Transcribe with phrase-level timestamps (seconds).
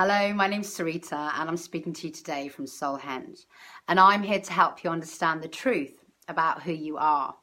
[0.00, 3.46] Hello, my name's Sarita, and I'm speaking to you today from Solhenge.
[3.88, 7.34] And I'm here to help you understand the truth about who you are.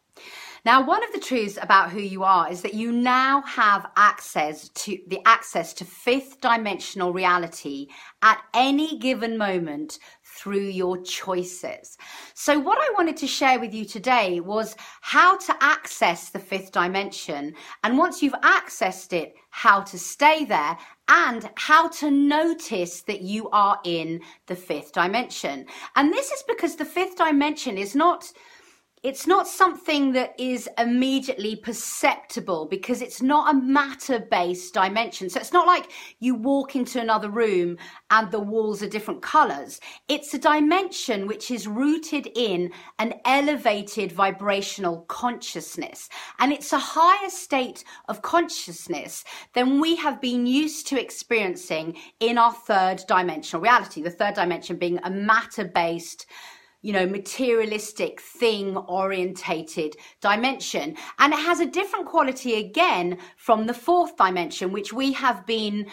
[0.63, 4.69] Now, one of the truths about who you are is that you now have access
[4.69, 7.87] to the access to fifth dimensional reality
[8.21, 9.99] at any given moment
[10.36, 11.97] through your choices.
[12.33, 16.71] So, what I wanted to share with you today was how to access the fifth
[16.71, 17.54] dimension.
[17.84, 20.77] And once you've accessed it, how to stay there
[21.07, 25.66] and how to notice that you are in the fifth dimension.
[25.95, 28.31] And this is because the fifth dimension is not
[29.05, 35.30] it's not something that is immediately perceptible because it's not a matter based dimension.
[35.30, 37.78] So it's not like you walk into another room
[38.09, 39.80] and the walls are different colors.
[40.08, 46.09] It's a dimension which is rooted in an elevated vibrational consciousness.
[46.40, 52.40] And it's a higher state of consciousness than we have been used to experiencing in
[52.40, 54.02] our third dimensional reality.
[54.02, 56.26] The third dimension being a matter based
[56.86, 60.95] you know, materialistic thing orientated dimension.
[61.17, 65.88] And it has a different quality again from the fourth dimension, which we have been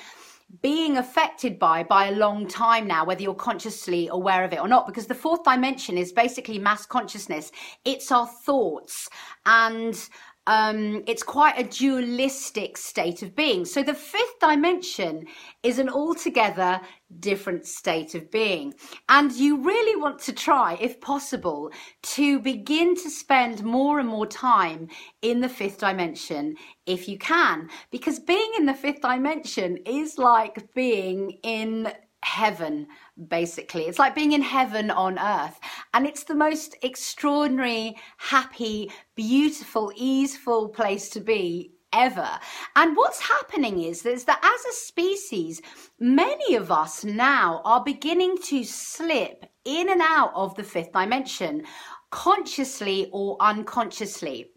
[0.60, 4.68] being affected by by a long time now whether you're consciously aware of it or
[4.68, 7.50] not because the fourth dimension is basically mass consciousness
[7.86, 9.08] it's our thoughts
[9.46, 10.10] and
[10.46, 13.64] um, it's quite a dualistic state of being.
[13.64, 15.26] So the fifth dimension
[15.62, 16.80] is an altogether
[17.20, 18.74] different state of being.
[19.08, 21.70] And you really want to try, if possible,
[22.02, 24.88] to begin to spend more and more time
[25.20, 27.68] in the fifth dimension if you can.
[27.90, 32.86] Because being in the fifth dimension is like being in heaven,
[33.28, 33.84] basically.
[33.84, 35.58] It's like being in heaven on earth.
[35.94, 42.28] And it's the most extraordinary, happy, beautiful, easeful place to be ever.
[42.76, 45.60] And what's happening is, is that as a species,
[46.00, 51.64] many of us now are beginning to slip in and out of the fifth dimension,
[52.10, 54.50] consciously or unconsciously.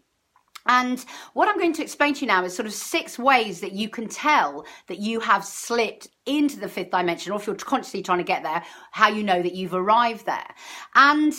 [0.66, 1.04] And
[1.34, 3.88] what I'm going to explain to you now is sort of six ways that you
[3.88, 8.18] can tell that you have slipped into the fifth dimension, or if you're consciously trying
[8.18, 10.54] to get there, how you know that you've arrived there.
[10.94, 11.34] And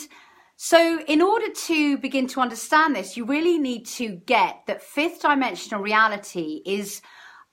[0.56, 5.22] so, in order to begin to understand this, you really need to get that fifth
[5.22, 7.00] dimensional reality is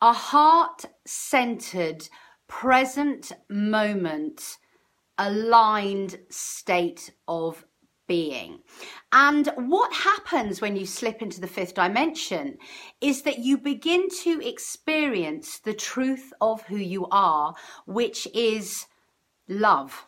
[0.01, 2.07] a heart centered,
[2.47, 4.57] present moment,
[5.17, 7.63] aligned state of
[8.07, 8.59] being.
[9.11, 12.57] And what happens when you slip into the fifth dimension
[13.01, 17.55] is that you begin to experience the truth of who you are,
[17.85, 18.87] which is
[19.47, 20.07] love.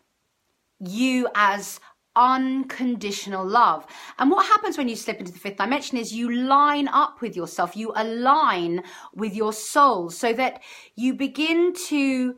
[0.80, 1.80] You as
[2.18, 3.86] unconditional love.
[4.18, 7.36] And what happens when you slip into the fifth dimension is you line up with
[7.36, 10.62] yourself, you align with your soul so that
[10.96, 12.36] you begin to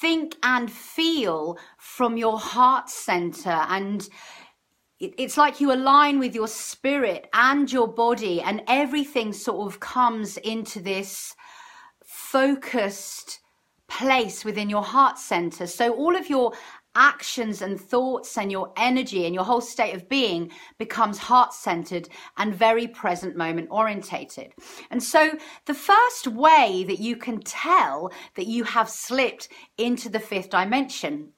[0.00, 4.08] think and feel from your heart center and
[5.00, 10.36] it's like you align with your spirit and your body and everything sort of comes
[10.38, 11.34] into this
[12.04, 13.40] focused
[13.86, 16.52] place within your heart center so all of your
[16.98, 22.08] actions and thoughts and your energy and your whole state of being becomes heart centered
[22.38, 24.52] and very present moment orientated.
[24.90, 25.30] And so
[25.66, 29.48] the first way that you can tell that you have slipped
[29.78, 31.32] into the fifth dimension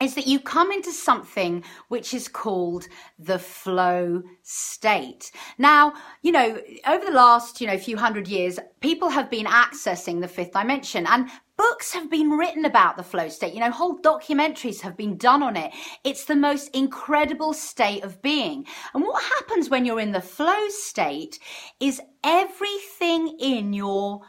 [0.00, 2.86] is that you come into something which is called
[3.18, 5.32] the flow state.
[5.58, 5.92] Now,
[6.22, 10.28] you know, over the last, you know, few hundred years, people have been accessing the
[10.28, 13.52] fifth dimension and books have been written about the flow state.
[13.52, 15.72] You know, whole documentaries have been done on it.
[16.04, 18.66] It's the most incredible state of being.
[18.94, 21.40] And what happens when you're in the flow state
[21.80, 24.20] is everything in your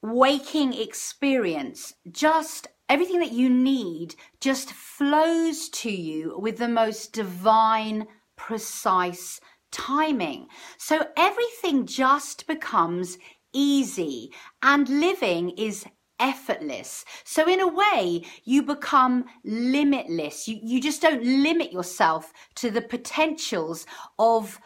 [0.00, 8.06] waking experience just everything that you need just flows to you with the most divine,
[8.36, 9.40] precise
[9.70, 10.46] timing.
[10.78, 13.18] So everything just becomes
[13.52, 14.32] easy
[14.62, 15.84] and living is
[16.20, 17.04] effortless.
[17.24, 20.48] So in a way, you become limitless.
[20.48, 23.86] You, you just don't limit yourself to the potentials
[24.18, 24.58] of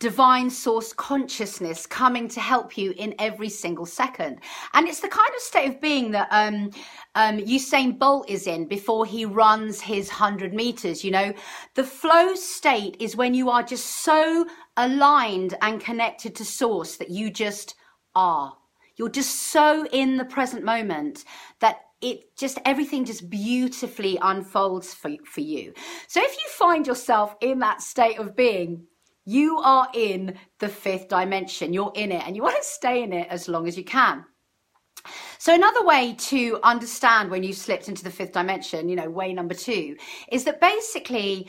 [0.00, 4.40] divine source consciousness coming to help you in every single second.
[4.72, 6.70] And it's the kind of state of being that um,
[7.16, 11.02] um, Usain Bolt is in before he runs his 100 meters.
[11.02, 11.32] You know,
[11.74, 14.46] the flow state is when you are just so
[14.76, 17.74] aligned and connected to source that you just
[18.14, 18.54] are.
[18.96, 21.24] You're just so in the present moment
[21.60, 25.72] that it just everything just beautifully unfolds for, for you.
[26.06, 28.86] So if you find yourself in that state of being,
[29.28, 31.74] you are in the fifth dimension.
[31.74, 34.24] You're in it and you want to stay in it as long as you can.
[35.36, 39.34] So another way to understand when you've slipped into the fifth dimension, you know, way
[39.34, 39.96] number two,
[40.32, 41.46] is that basically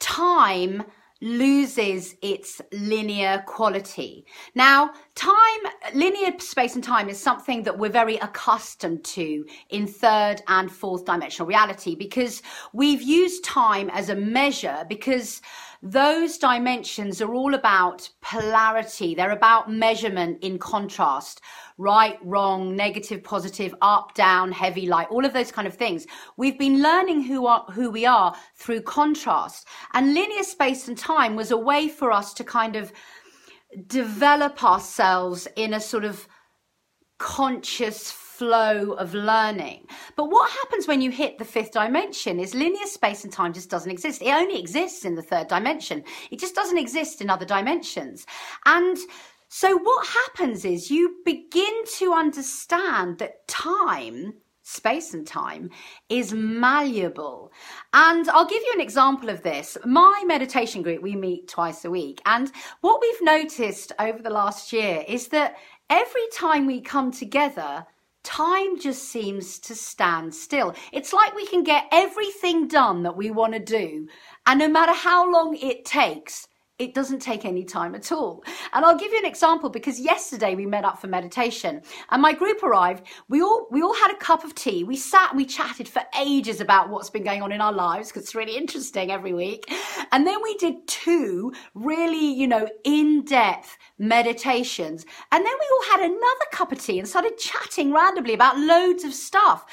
[0.00, 0.84] time
[1.22, 4.26] loses its linear quality.
[4.54, 10.42] Now, time, linear space and time is something that we're very accustomed to in third
[10.48, 12.42] and fourth dimensional reality because
[12.74, 15.40] we've used time as a measure because
[15.82, 19.14] those dimensions are all about polarity.
[19.14, 21.40] They're about measurement in contrast
[21.78, 26.06] right, wrong, negative, positive, up, down, heavy, light, all of those kind of things.
[26.36, 31.36] We've been learning who are, who we are through contrast and linear space and time
[31.36, 32.92] was a way for us to kind of
[33.86, 36.26] develop ourselves in a sort of
[37.18, 39.86] conscious flow of learning.
[40.16, 43.70] But what happens when you hit the fifth dimension is linear space and time just
[43.70, 44.22] doesn't exist.
[44.22, 46.04] It only exists in the third dimension.
[46.30, 48.26] It just doesn't exist in other dimensions.
[48.66, 48.96] And
[49.48, 54.34] so what happens is you begin to understand that time
[54.66, 55.70] space and time
[56.08, 57.52] is malleable.
[57.92, 59.78] And I'll give you an example of this.
[59.84, 62.20] My meditation group, we meet twice a week.
[62.26, 62.50] And
[62.80, 65.56] what we've noticed over the last year is that
[65.88, 67.86] every time we come together,
[68.26, 70.74] time just seems to stand still.
[70.92, 74.08] It's like we can get everything done that we want to do.
[74.46, 78.44] And no matter how long it takes, it doesn't take any time at all.
[78.72, 81.80] And I'll give you an example because yesterday we met up for meditation
[82.10, 83.06] and my group arrived.
[83.28, 84.84] We all, we all had a cup of tea.
[84.84, 88.24] We sat we chatted for ages about what's been going on in our lives because
[88.24, 89.72] it's really interesting every week.
[90.12, 95.06] And then we did two really, you know, in-depth meditations.
[95.32, 99.04] And then we all had another cup of tea and started chatting randomly about loads
[99.04, 99.64] of stuff.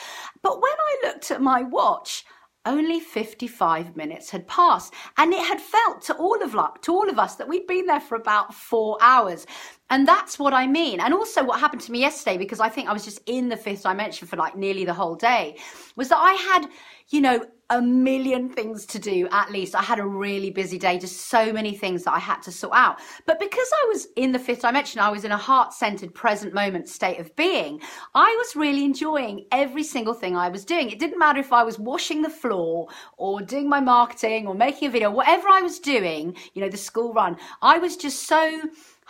[0.41, 2.25] But when I looked at my watch,
[2.65, 7.09] only 55 minutes had passed and it had felt to all of luck to all
[7.09, 9.45] of us that we'd been there for about four hours
[9.93, 12.89] and that's what i mean and also what happened to me yesterday because i think
[12.89, 15.55] i was just in the fifth dimension for like nearly the whole day
[15.95, 16.67] was that i had
[17.09, 19.73] you know a million things to do at least.
[19.73, 22.75] I had a really busy day, just so many things that I had to sort
[22.75, 22.99] out.
[23.25, 26.53] But because I was in the fifth dimension, I was in a heart centered present
[26.53, 27.81] moment state of being.
[28.13, 30.91] I was really enjoying every single thing I was doing.
[30.91, 34.89] It didn't matter if I was washing the floor or doing my marketing or making
[34.89, 38.61] a video, whatever I was doing, you know, the school run, I was just so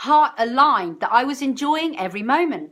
[0.03, 2.71] heart aligned that I was enjoying every moment.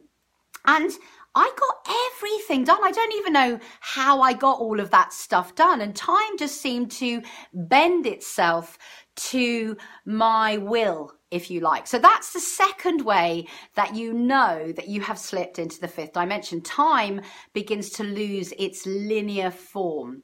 [0.66, 0.92] And
[1.34, 2.84] I got everything done.
[2.84, 5.80] I don't even know how I got all of that stuff done.
[5.80, 7.22] And time just seemed to
[7.54, 8.78] bend itself
[9.16, 11.88] to my will, if you like.
[11.88, 16.12] So that's the second way that you know that you have slipped into the fifth
[16.12, 16.62] dimension.
[16.62, 17.22] Time
[17.54, 20.24] begins to lose its linear form.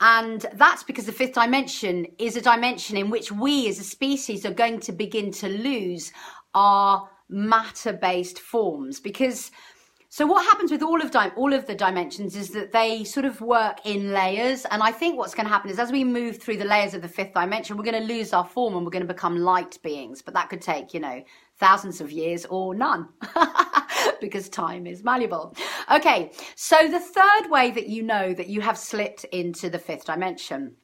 [0.00, 4.44] And that's because the fifth dimension is a dimension in which we as a species
[4.44, 6.12] are going to begin to lose
[6.54, 9.50] our matter based forms because
[10.14, 13.26] so what happens with all of di- all of the dimensions is that they sort
[13.26, 16.40] of work in layers, and I think what's going to happen is as we move
[16.40, 18.92] through the layers of the fifth dimension, we're going to lose our form and we're
[18.92, 20.22] going to become light beings.
[20.22, 21.24] But that could take, you know,
[21.58, 23.08] thousands of years or none,
[24.20, 25.56] because time is malleable.
[25.92, 30.04] Okay, so the third way that you know that you have slipped into the fifth
[30.04, 30.76] dimension,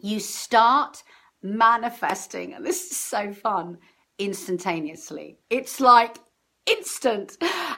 [0.00, 1.04] you start
[1.44, 3.78] manifesting, and this is so fun,
[4.18, 5.38] instantaneously.
[5.50, 6.18] It's like
[6.66, 7.36] instant.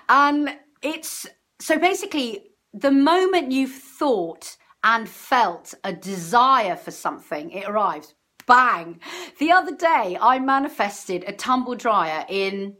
[0.09, 1.27] And it's
[1.61, 8.15] so basically the moment you've thought and felt a desire for something, it arrives.
[8.47, 9.01] Bang.
[9.39, 12.77] The other day, I manifested a tumble dryer in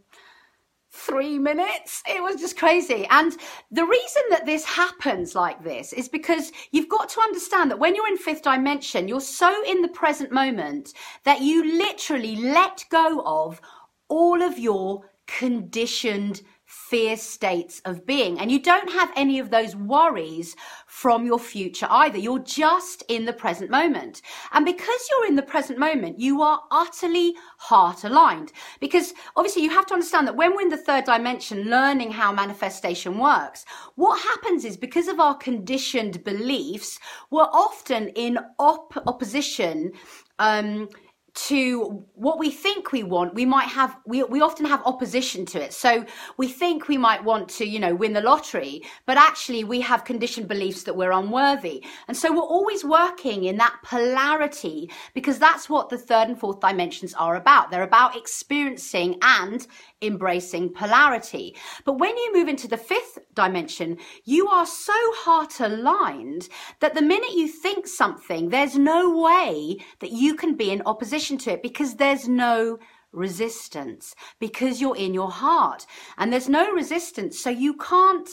[0.95, 2.03] three minutes.
[2.09, 3.07] It was just crazy.
[3.11, 3.37] And
[3.71, 7.95] the reason that this happens like this is because you've got to understand that when
[7.95, 13.23] you're in fifth dimension, you're so in the present moment that you literally let go
[13.27, 13.61] of
[14.09, 16.43] all of your conditioned
[16.95, 18.39] fear states of being.
[18.39, 20.55] And you don't have any of those worries
[20.87, 22.19] from your future either.
[22.19, 24.23] You're just in the present moment.
[24.53, 28.53] And because you're in the present moment, you are utterly heart aligned.
[28.79, 32.31] Because obviously you have to understand that when we're in the third dimension, learning how
[32.31, 33.65] manifestation works,
[33.97, 37.01] what happens is because of our conditioned beliefs,
[37.33, 39.91] we're often in op- opposition
[40.39, 40.89] um,
[41.35, 45.61] to what we think we want we might have we, we often have opposition to
[45.61, 45.73] it.
[45.73, 46.05] So
[46.37, 50.05] we think we might want to you know win the lottery but actually we have
[50.05, 51.85] conditioned beliefs that we're unworthy.
[52.07, 56.61] And so we're always working in that polarity because that's what the third and fourth
[56.61, 57.71] dimensions are about.
[57.71, 59.67] They're about experiencing and
[60.07, 61.57] embracing polarity.
[61.85, 66.49] But when you move into the fifth dimension, you are so heart aligned
[66.81, 71.39] that the minute you think something, there's no way that you can be in opposition
[71.39, 72.79] to it because there's no
[73.13, 75.87] resistance because you're in your heart
[76.19, 77.41] and there's no resistance.
[77.41, 78.29] So you can't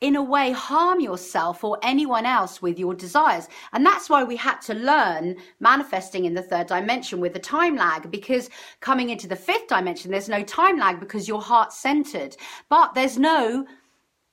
[0.00, 3.48] in a way harm yourself or anyone else with your desires.
[3.72, 7.76] And that's why we had to learn manifesting in the third dimension with the time
[7.76, 12.36] lag because coming into the fifth dimension, there's no time lag because you're heart centered,
[12.68, 13.66] but there's no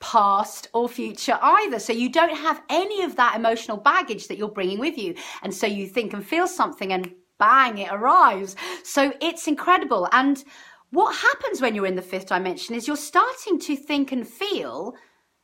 [0.01, 1.79] past or future either.
[1.79, 5.15] So you don't have any of that emotional baggage that you're bringing with you.
[5.43, 8.55] And so you think and feel something and bang, it arrives.
[8.83, 10.09] So it's incredible.
[10.11, 10.43] And
[10.89, 14.95] what happens when you're in the fifth dimension is you're starting to think and feel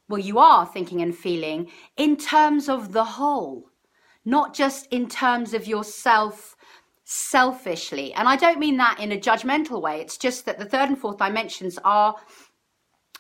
[0.10, 3.70] well, you are thinking and feeling in terms of the whole,
[4.26, 6.56] not just in terms of yourself
[7.04, 8.14] selfishly.
[8.14, 10.02] And I don't mean that in a judgmental way.
[10.02, 12.16] It's just that the third and fourth dimensions are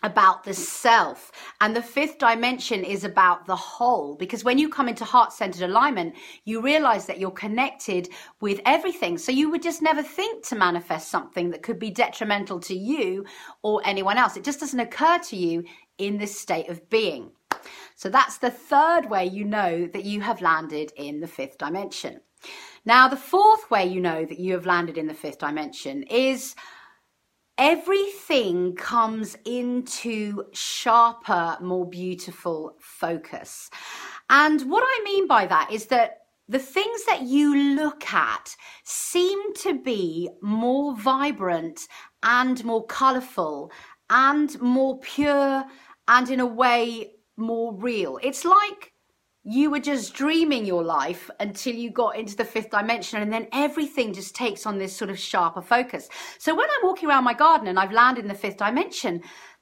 [0.03, 1.32] about the self.
[1.62, 4.15] And the fifth dimension is about the whole.
[4.15, 6.15] Because when you come into heart centered alignment,
[6.46, 8.10] you realize that you're connected
[8.41, 9.17] with everything.
[9.17, 13.25] So you would just never think to manifest something that could be detrimental to you
[13.63, 14.38] or anyone else.
[14.38, 15.63] It just doesn't occur to you
[15.98, 17.32] in this state of being.
[17.96, 22.22] So that's the third way you know that you have landed in the fifth dimension.
[22.86, 26.56] Now, the fourth way you know that you have landed in the fifth dimension is
[27.58, 33.70] everything comes into sharper, more beautiful focus.
[34.30, 39.54] And what I mean by that is that the things that you look at seem
[39.56, 41.88] to be more vibrant
[42.24, 43.72] and more colourful
[44.10, 45.66] and more pure
[46.08, 48.20] and in a way more real.
[48.24, 48.94] It's like
[49.44, 53.48] you were just dreaming your life until you got into the fifth dimension and then
[53.54, 56.10] everything just takes on this sort of sharper focus.
[56.38, 59.22] So when I'm walking around my garden and I've landed in the fifth dimension,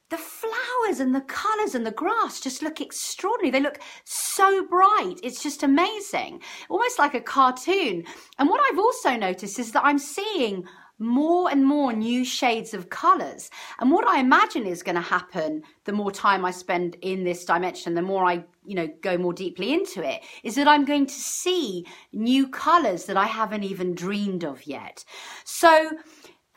[0.10, 3.52] the flowers and the colors and the grass just look extraordinary.
[3.52, 5.20] They look so bright.
[5.24, 6.42] It's just amazing.
[6.70, 8.04] Almost like a cartoon.
[8.38, 10.64] And what I've also noticed is that I'm seeing
[11.00, 13.50] more and more new shades of colors.
[13.80, 17.46] And what I imagine is going to happen the more time I spend in this
[17.46, 21.06] dimension, the more I, you know, go more deeply into it, is that I'm going
[21.06, 25.04] to see new colors that I haven't even dreamed of yet.
[25.44, 25.92] So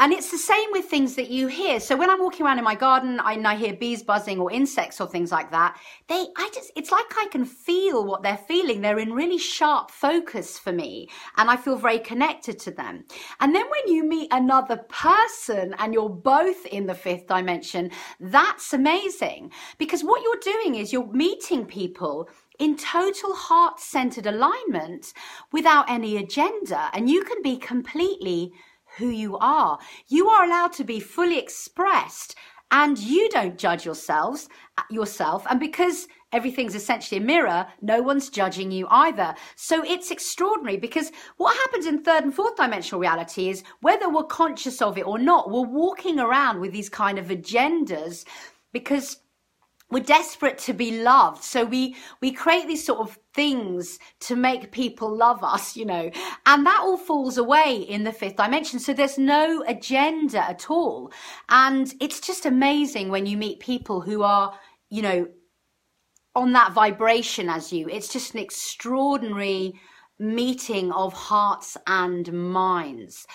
[0.00, 1.80] and it's the same with things that you hear.
[1.80, 5.00] So when I'm walking around in my garden and I hear bees buzzing or insects
[5.00, 5.76] or things like that,
[6.06, 8.80] they, I just, it's like I can feel what they're feeling.
[8.80, 13.04] They're in really sharp focus for me and I feel very connected to them.
[13.40, 17.90] And then when you meet another person and you're both in the fifth dimension,
[18.20, 22.28] that's amazing because what you're doing is you're meeting people
[22.60, 25.12] in total heart centered alignment
[25.52, 28.52] without any agenda and you can be completely
[28.98, 29.78] who you are.
[30.08, 32.34] You are allowed to be fully expressed
[32.70, 38.28] and you don't judge yourselves uh, yourself and because everything's essentially a mirror no one's
[38.28, 43.48] judging you either so it's extraordinary because what happens in third and fourth dimensional reality
[43.48, 47.28] is whether we're conscious of it or not we're walking around with these kind of
[47.28, 48.24] agendas
[48.72, 49.18] because
[49.90, 51.42] we're desperate to be loved.
[51.42, 56.10] So we we create these sort of things to make people love us you know
[56.46, 58.78] and that all falls away in the fifth dimension.
[58.78, 61.12] So there's no agenda at all.
[61.48, 64.54] And it's just amazing when you meet people who are
[64.90, 65.28] you know
[66.34, 67.88] on that vibration as you.
[67.88, 69.74] It's just an extraordinary
[70.18, 73.26] meeting of hearts and minds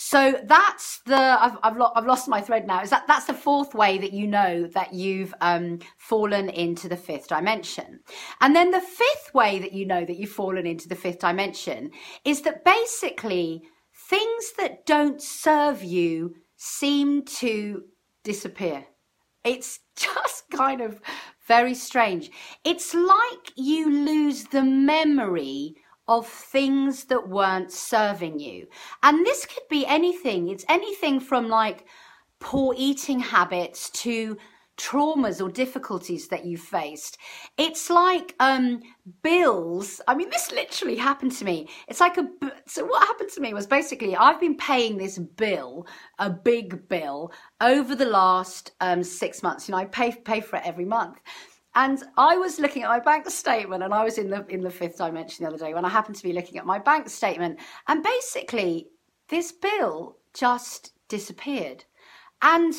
[0.00, 2.82] so that's the I've I've, lo- I've lost my thread now.
[2.82, 6.96] Is that that's the fourth way that you know that you've um, fallen into the
[6.96, 7.98] fifth dimension,
[8.40, 11.90] and then the fifth way that you know that you've fallen into the fifth dimension
[12.24, 13.62] is that basically
[14.08, 17.82] things that don't serve you seem to
[18.22, 18.86] disappear.
[19.42, 21.00] It's just kind of
[21.48, 22.30] very strange.
[22.64, 25.74] It's like you lose the memory
[26.08, 28.66] of things that weren't serving you.
[29.02, 30.48] And this could be anything.
[30.48, 31.84] It's anything from like
[32.40, 34.38] poor eating habits to
[34.78, 37.18] traumas or difficulties that you faced.
[37.58, 38.80] It's like um,
[39.22, 40.00] bills.
[40.08, 41.68] I mean, this literally happened to me.
[41.88, 42.28] It's like a.
[42.66, 45.86] So what happened to me was basically I've been paying this bill,
[46.18, 49.68] a big bill, over the last um, six months.
[49.68, 51.20] You know, I pay pay for it every month.
[51.78, 54.70] And I was looking at my bank statement, and I was in the in the
[54.70, 57.60] fifth dimension the other day when I happened to be looking at my bank statement,
[57.86, 58.88] and basically
[59.28, 61.84] this bill just disappeared,
[62.42, 62.74] and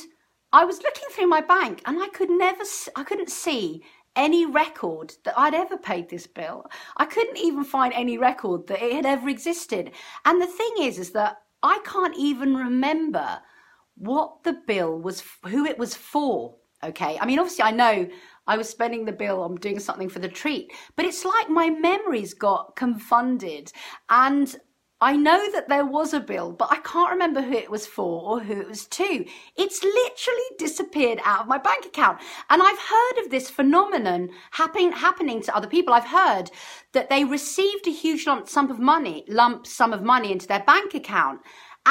[0.51, 2.63] I was looking through my bank, and I could never,
[2.97, 3.83] I couldn't see
[4.17, 6.65] any record that I'd ever paid this bill.
[6.97, 9.91] I couldn't even find any record that it had ever existed.
[10.25, 13.39] And the thing is, is that I can't even remember
[13.95, 16.55] what the bill was, who it was for.
[16.83, 17.17] Okay.
[17.19, 18.07] I mean, obviously, I know
[18.49, 20.73] I was spending the bill on doing something for the treat.
[20.95, 23.71] But it's like my memories got confounded.
[24.09, 24.53] And
[25.01, 28.21] I know that there was a bill, but I can't remember who it was for
[28.21, 29.25] or who it was to.
[29.55, 32.19] It's literally disappeared out of my bank account.
[32.49, 35.93] And I've heard of this phenomenon happen, happening to other people.
[35.93, 36.51] I've heard
[36.93, 40.63] that they received a huge lump sum of money, lump sum of money into their
[40.63, 41.41] bank account.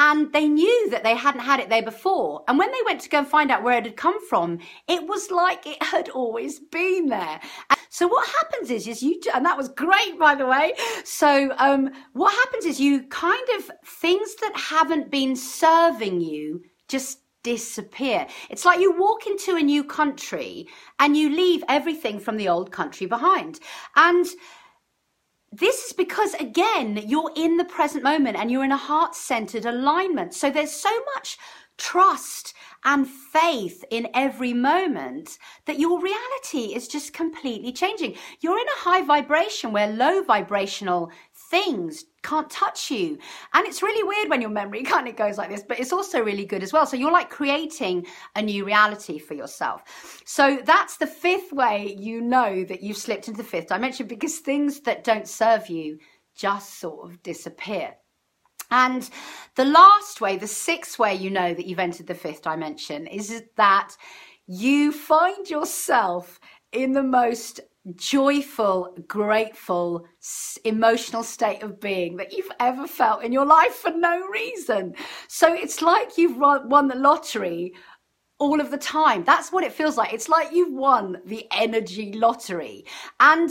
[0.00, 2.44] And they knew that they hadn't had it there before.
[2.46, 5.08] And when they went to go and find out where it had come from, it
[5.08, 7.40] was like it had always been there.
[7.88, 10.74] So what happens is, is you, and that was great, by the way.
[11.02, 17.18] So, um, what happens is you kind of, things that haven't been serving you just
[17.42, 18.26] disappear.
[18.50, 20.68] It's like you walk into a new country
[21.00, 23.58] and you leave everything from the old country behind.
[23.96, 24.26] And
[25.52, 29.64] this is because, again, you're in the present moment and you're in a heart centered
[29.64, 30.34] alignment.
[30.34, 31.38] So there's so much
[31.78, 38.16] trust and faith in every moment that your reality is just completely changing.
[38.40, 41.10] You're in a high vibration where low vibrational
[41.50, 43.18] things can't touch you.
[43.54, 46.20] And it's really weird when your memory kind of goes like this, but it's also
[46.20, 46.86] really good as well.
[46.86, 49.82] So you're like creating a new reality for yourself.
[50.24, 54.38] So that's the fifth way you know that you've slipped into the fifth dimension because
[54.38, 55.98] things that don't serve you
[56.36, 57.94] just sort of disappear.
[58.70, 59.08] And
[59.56, 63.42] the last way, the sixth way you know that you've entered the fifth dimension is
[63.56, 63.96] that
[64.46, 66.38] you find yourself
[66.72, 67.60] in the most
[67.96, 70.06] joyful, grateful,
[70.64, 74.94] emotional state of being that you've ever felt in your life for no reason.
[75.28, 77.74] So it's like you've won the lottery
[78.38, 79.24] all of the time.
[79.24, 80.12] That's what it feels like.
[80.12, 82.84] It's like you've won the energy lottery.
[83.20, 83.50] And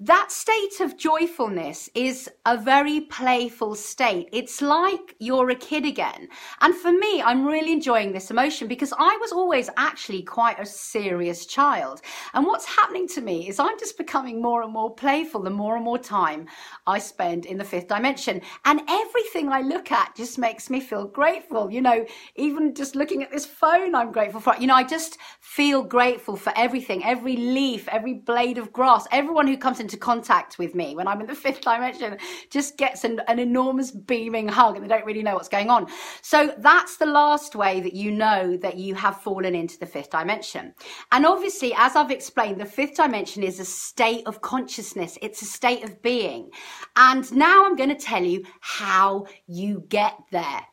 [0.00, 4.28] that state of joyfulness is a very playful state.
[4.32, 6.28] It's like you're a kid again.
[6.60, 10.66] And for me, I'm really enjoying this emotion because I was always actually quite a
[10.66, 12.02] serious child.
[12.32, 15.74] And what's happening to me is I'm just becoming more and more playful the more
[15.74, 16.46] and more time
[16.86, 18.40] I spend in the fifth dimension.
[18.66, 21.72] And everything I look at just makes me feel grateful.
[21.72, 24.54] You know, even just looking at this phone, I'm grateful for.
[24.54, 24.60] it.
[24.60, 29.48] You know, I just feel grateful for everything, every leaf, every blade of grass, everyone
[29.48, 32.18] who comes in into contact with me when I'm in the fifth dimension
[32.50, 35.86] just gets an, an enormous beaming hug and they don't really know what's going on.
[36.20, 40.10] So that's the last way that you know that you have fallen into the fifth
[40.10, 40.74] dimension.
[41.10, 45.16] And obviously, as I've explained, the fifth dimension is a state of consciousness.
[45.22, 46.50] It's a state of being.
[46.96, 50.66] And now I'm going to tell you how you get there.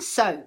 [0.00, 0.44] So,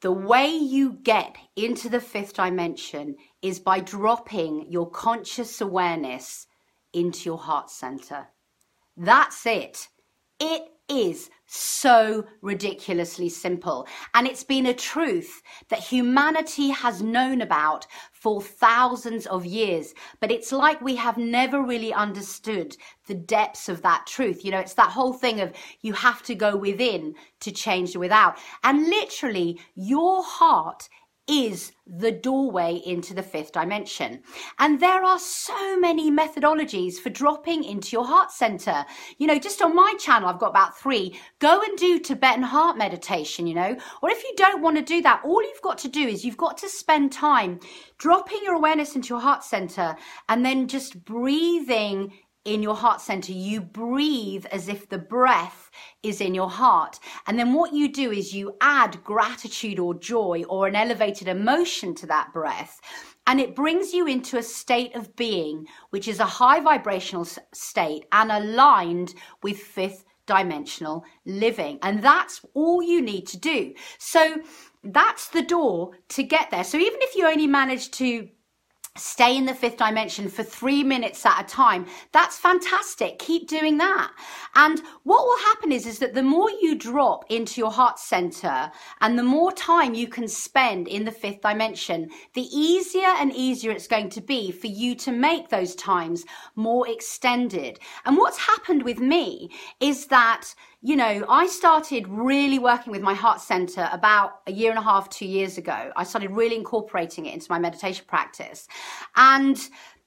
[0.00, 6.46] the way you get into the fifth dimension is by dropping your conscious awareness
[6.94, 8.28] into your heart center.
[8.96, 9.88] That's it.
[10.40, 13.86] It is so ridiculously simple.
[14.12, 19.94] And it's been a truth that humanity has known about for thousands of years.
[20.20, 22.76] But it's like we have never really understood
[23.06, 24.44] the depths of that truth.
[24.44, 27.98] You know, it's that whole thing of you have to go within to change the
[27.98, 28.38] without.
[28.62, 30.88] And literally, your heart
[31.26, 34.22] is the doorway into the fifth dimension.
[34.58, 38.84] And there are so many methodologies for dropping into your heart center.
[39.18, 41.18] You know, just on my channel, I've got about three.
[41.38, 45.02] Go and do Tibetan heart meditation, you know, or if you don't want to do
[45.02, 47.60] that, all you've got to do is you've got to spend time
[47.98, 49.96] dropping your awareness into your heart center
[50.28, 52.12] and then just breathing
[52.44, 55.63] in your heart center, you breathe as if the breath
[56.04, 56.98] is in your heart.
[57.26, 61.94] And then what you do is you add gratitude or joy or an elevated emotion
[61.96, 62.80] to that breath.
[63.26, 68.04] And it brings you into a state of being, which is a high vibrational state
[68.12, 71.78] and aligned with fifth dimensional living.
[71.82, 73.74] And that's all you need to do.
[73.98, 74.36] So
[74.82, 76.64] that's the door to get there.
[76.64, 78.28] So even if you only manage to
[78.96, 81.84] stay in the fifth dimension for three minutes at a time.
[82.12, 83.18] That's fantastic.
[83.18, 84.12] Keep doing that.
[84.54, 88.70] And what will happen is is that the more you drop into your heart center
[89.00, 93.72] and the more time you can spend in the fifth dimension the easier and easier
[93.72, 97.80] it's going to be for you to make those times more extended.
[98.04, 100.54] And what's happened with me is that
[100.86, 104.82] you know, I started really working with my heart center about a year and a
[104.82, 105.90] half, two years ago.
[105.96, 108.68] I started really incorporating it into my meditation practice.
[109.16, 109.58] And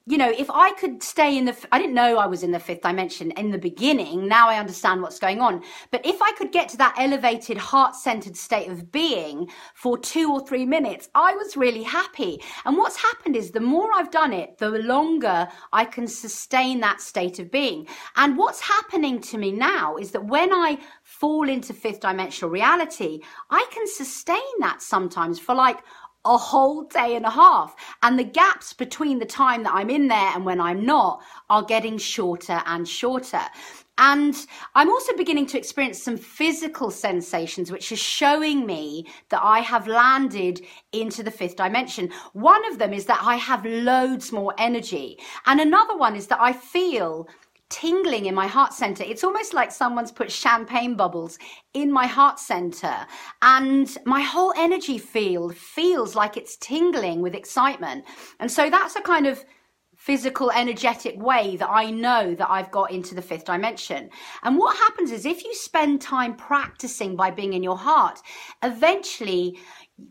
[0.08, 2.58] you know, if I could stay in the, I didn't know I was in the
[2.58, 4.26] fifth dimension in the beginning.
[4.26, 5.62] Now I understand what's going on.
[5.90, 10.32] But if I could get to that elevated, heart centered state of being for two
[10.32, 12.42] or three minutes, I was really happy.
[12.64, 17.02] And what's happened is the more I've done it, the longer I can sustain that
[17.02, 17.86] state of being.
[18.16, 23.20] And what's happening to me now is that when I fall into fifth dimensional reality,
[23.50, 25.80] I can sustain that sometimes for like
[26.28, 27.74] a whole day and a half.
[28.02, 31.62] And the gaps between the time that I'm in there and when I'm not are
[31.62, 33.40] getting shorter and shorter.
[34.00, 39.58] And I'm also beginning to experience some physical sensations, which are showing me that I
[39.58, 42.10] have landed into the fifth dimension.
[42.32, 45.18] One of them is that I have loads more energy.
[45.46, 47.26] And another one is that I feel
[47.70, 49.04] tingling in my heart center.
[49.04, 51.38] It's almost like someone's put champagne bubbles
[51.74, 53.06] in my heart center
[53.42, 58.04] and my whole energy field feels like it's tingling with excitement.
[58.40, 59.44] And so that's a kind of
[59.98, 64.08] physical, energetic way that I know that I've got into the fifth dimension.
[64.44, 68.20] And what happens is if you spend time practicing by being in your heart,
[68.62, 69.58] eventually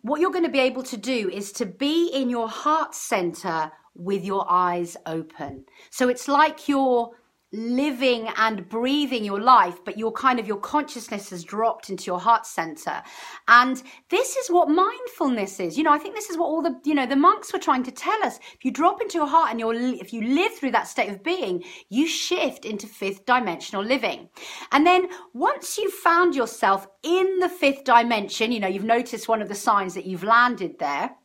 [0.02, 3.72] what you're going to be able to do is to be in your heart center
[3.96, 5.64] with your eyes open.
[5.90, 7.12] So it's like you're
[7.58, 12.20] living and breathing your life, but your kind of your consciousness has dropped into your
[12.20, 13.02] heart center.
[13.48, 15.78] And this is what mindfulness is.
[15.78, 17.84] You know, I think this is what all the, you know, the monks were trying
[17.84, 18.38] to tell us.
[18.54, 21.24] If you drop into your heart and you're, if you live through that state of
[21.24, 24.30] being, you shift into fifth dimensional living.
[24.72, 29.42] And then once you've found yourself in the fifth dimension, you know, you've noticed one
[29.42, 31.16] of the signs that you've landed there,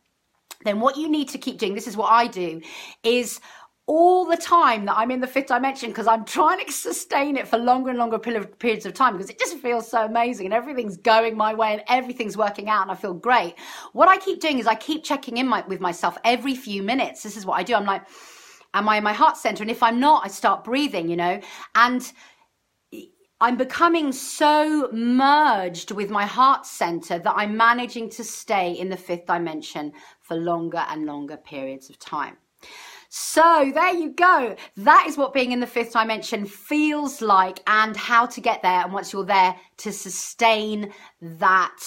[0.63, 2.61] then what you need to keep doing, this is what I do,
[3.03, 3.39] is
[3.85, 7.47] all the time that I'm in the fifth dimension because I'm trying to sustain it
[7.47, 10.95] for longer and longer periods of time because it just feels so amazing and everything's
[10.95, 13.55] going my way and everything's working out and I feel great.
[13.91, 17.23] What I keep doing is I keep checking in my, with myself every few minutes.
[17.23, 17.75] This is what I do.
[17.75, 18.03] I'm like,
[18.73, 19.63] am I in my heart center?
[19.63, 21.41] And if I'm not, I start breathing, you know,
[21.75, 22.09] and
[23.41, 28.95] I'm becoming so merged with my heart center that I'm managing to stay in the
[28.95, 29.91] fifth dimension
[30.21, 32.37] for longer and longer periods of time.
[33.15, 34.55] So there you go.
[34.75, 38.81] That is what being in the fifth dimension feels like and how to get there.
[38.81, 41.79] And once you're there, to sustain that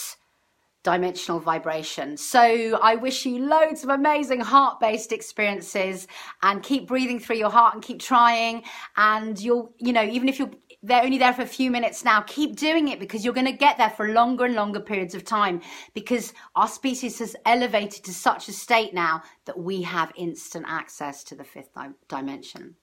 [0.85, 2.17] dimensional vibration.
[2.17, 6.07] So I wish you loads of amazing heart based experiences
[6.45, 8.63] and keep breathing through your heart and keep trying.
[8.97, 10.53] And you'll, you know, even if you're
[10.87, 12.21] they're only there for a few minutes now.
[12.23, 15.25] Keep doing it because you're going to get there for longer and longer periods of
[15.25, 15.61] time
[15.95, 21.25] because our species has elevated to such a state now that we have instant access
[21.25, 22.77] to the fifth di- dimension.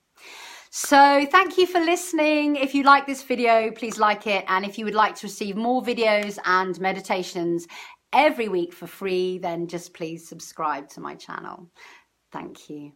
[0.69, 2.55] So thank you for listening.
[2.55, 4.43] If you like this video, please like it.
[4.47, 7.67] And if you would like to receive more videos and meditations
[8.11, 11.69] every week for free, then just please subscribe to my channel.
[12.31, 12.93] Thank you.